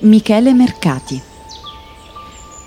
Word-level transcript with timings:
Michele 0.00 0.52
Mercati. 0.52 1.20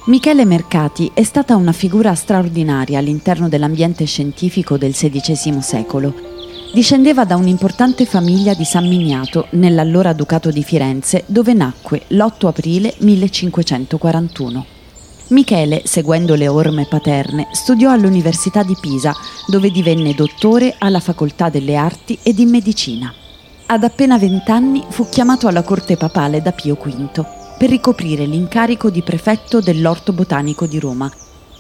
Michele 0.08 0.44
Mercati 0.44 1.12
è 1.14 1.24
stata 1.24 1.56
una 1.56 1.72
figura 1.72 2.14
straordinaria 2.14 3.00
all'interno 3.00 3.48
dell'ambiente 3.48 4.04
scientifico 4.04 4.78
del 4.78 4.92
XVI 4.92 5.62
secolo. 5.62 6.14
Discendeva 6.74 7.24
da 7.24 7.38
un'importante 7.38 8.06
famiglia 8.06 8.54
di 8.54 8.66
San 8.66 8.86
Miniato 8.86 9.48
nell'allora 9.52 10.12
Ducato 10.12 10.52
di 10.52 10.62
Firenze, 10.62 11.24
dove 11.26 11.54
nacque 11.54 12.02
l'8 12.08 12.48
aprile 12.48 12.96
1541. 12.98 14.66
Michele, 15.30 15.84
seguendo 15.86 16.36
le 16.36 16.50
orme 16.50 16.86
paterne, 16.86 17.48
studiò 17.54 17.92
all'Università 17.92 18.62
di 18.64 18.76
Pisa, 18.78 19.14
dove 19.48 19.72
divenne 19.72 20.14
dottore 20.14 20.76
alla 20.78 21.00
Facoltà 21.00 21.48
delle 21.48 21.78
Arti 21.78 22.20
e 22.22 22.34
di 22.34 22.46
Medicina. 22.46 23.14
Ad 23.72 23.86
appena 23.86 24.18
vent'anni 24.18 24.84
fu 24.90 25.08
chiamato 25.08 25.48
alla 25.48 25.64
corte 25.64 25.96
papale 25.96 26.42
da 26.42 26.52
Pio 26.52 26.76
V 26.76 27.26
per 27.58 27.70
ricoprire 27.70 28.26
l'incarico 28.26 28.90
di 28.90 29.02
prefetto 29.02 29.62
dell'Orto 29.62 30.12
Botanico 30.12 30.66
di 30.66 30.78
Roma, 30.78 31.10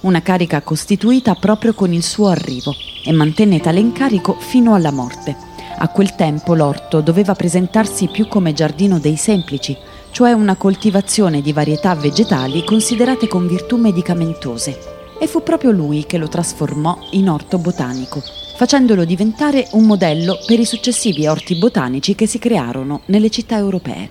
una 0.01 0.21
carica 0.21 0.61
costituita 0.61 1.35
proprio 1.35 1.73
con 1.73 1.93
il 1.93 2.03
suo 2.03 2.27
arrivo 2.27 2.75
e 3.05 3.13
mantenne 3.13 3.61
tale 3.61 3.79
incarico 3.79 4.35
fino 4.37 4.75
alla 4.75 4.91
morte. 4.91 5.37
A 5.77 5.87
quel 5.87 6.13
tempo 6.15 6.53
l'orto 6.53 6.99
doveva 6.99 7.34
presentarsi 7.34 8.09
più 8.09 8.27
come 8.27 8.51
giardino 8.51 8.99
dei 8.99 9.15
semplici, 9.15 9.77
cioè 10.12 10.34
una 10.34 10.57
coltivazione 10.57 11.39
di 11.41 11.53
varietà 11.53 11.95
vegetali 11.95 12.65
considerate 12.65 13.29
con 13.29 13.48
virtù 13.48 13.77
medicamentose. 13.77 14.77
E 15.17 15.27
fu 15.27 15.43
proprio 15.43 15.71
lui 15.71 16.05
che 16.05 16.17
lo 16.17 16.27
trasformò 16.27 17.07
in 17.12 17.29
orto 17.29 17.57
botanico, 17.57 18.21
facendolo 18.61 19.05
diventare 19.05 19.70
un 19.71 19.88
modello 19.88 20.38
per 20.45 20.59
i 20.59 20.65
successivi 20.65 21.25
orti 21.25 21.55
botanici 21.55 22.13
che 22.13 22.27
si 22.27 22.38
crearono 22.38 23.01
nelle 23.05 23.31
città 23.31 23.57
europee. 23.57 24.07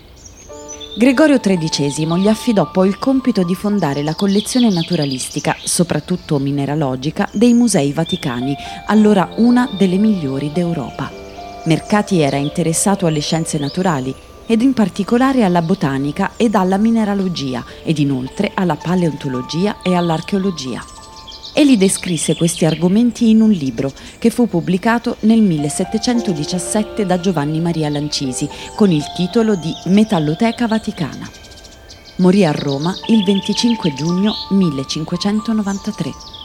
Gregorio 0.96 1.38
XIII 1.38 2.18
gli 2.18 2.26
affidò 2.26 2.68
poi 2.68 2.88
il 2.88 2.98
compito 2.98 3.44
di 3.44 3.54
fondare 3.54 4.02
la 4.02 4.16
collezione 4.16 4.68
naturalistica, 4.68 5.54
soprattutto 5.62 6.40
mineralogica, 6.40 7.28
dei 7.32 7.54
Musei 7.54 7.92
Vaticani, 7.92 8.56
allora 8.86 9.30
una 9.36 9.70
delle 9.78 9.98
migliori 9.98 10.50
d'Europa. 10.52 11.08
Mercati 11.66 12.18
era 12.18 12.36
interessato 12.36 13.06
alle 13.06 13.20
scienze 13.20 13.56
naturali 13.56 14.12
ed 14.46 14.62
in 14.62 14.72
particolare 14.72 15.44
alla 15.44 15.62
botanica 15.62 16.32
ed 16.36 16.56
alla 16.56 16.76
mineralogia 16.76 17.64
ed 17.84 18.00
inoltre 18.00 18.50
alla 18.52 18.74
paleontologia 18.74 19.76
e 19.80 19.94
all'archeologia. 19.94 20.98
Egli 21.52 21.76
descrisse 21.76 22.36
questi 22.36 22.64
argomenti 22.64 23.28
in 23.28 23.40
un 23.40 23.50
libro 23.50 23.92
che 24.18 24.30
fu 24.30 24.46
pubblicato 24.46 25.16
nel 25.20 25.40
1717 25.40 27.04
da 27.04 27.18
Giovanni 27.18 27.60
Maria 27.60 27.88
Lancisi 27.88 28.48
con 28.76 28.90
il 28.90 29.04
titolo 29.16 29.56
di 29.56 29.72
Metalloteca 29.86 30.66
Vaticana. 30.68 31.28
Morì 32.16 32.44
a 32.44 32.52
Roma 32.52 32.94
il 33.08 33.24
25 33.24 33.94
giugno 33.94 34.34
1593. 34.50 36.39